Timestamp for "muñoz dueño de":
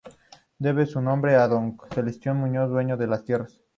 2.33-3.05